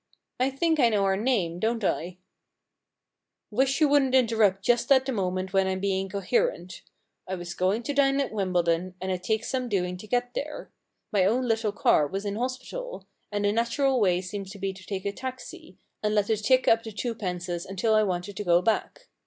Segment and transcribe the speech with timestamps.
[0.23, 2.17] * I think I know her name, don't I?'
[3.17, 6.81] * Wish you wouldn't interrupt just at the moment when Fm being coherent.
[7.27, 10.71] I was going to dine at Wimbledon, and it takes some doing to get there.
[11.11, 14.83] My own little car was in hospital, and the natural way seemed to be to
[14.83, 18.43] take a taxi, and let it tick up the two pences until I wanted to
[18.43, 19.05] go back.